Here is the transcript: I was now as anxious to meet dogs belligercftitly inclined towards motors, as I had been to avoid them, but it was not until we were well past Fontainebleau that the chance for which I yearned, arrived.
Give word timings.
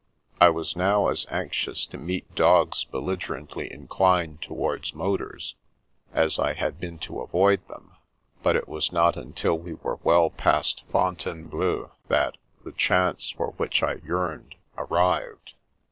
I 0.39 0.49
was 0.49 0.75
now 0.75 1.09
as 1.09 1.27
anxious 1.29 1.85
to 1.85 1.97
meet 1.99 2.33
dogs 2.33 2.85
belligercftitly 2.91 3.69
inclined 3.69 4.41
towards 4.41 4.95
motors, 4.95 5.53
as 6.11 6.39
I 6.39 6.53
had 6.55 6.79
been 6.79 6.97
to 7.05 7.21
avoid 7.21 7.67
them, 7.67 7.95
but 8.41 8.55
it 8.55 8.67
was 8.67 8.91
not 8.91 9.15
until 9.15 9.59
we 9.59 9.75
were 9.75 9.99
well 10.03 10.31
past 10.31 10.81
Fontainebleau 10.91 11.91
that 12.07 12.37
the 12.63 12.71
chance 12.71 13.29
for 13.29 13.51
which 13.57 13.83
I 13.83 13.97
yearned, 14.03 14.55
arrived. 14.75 15.53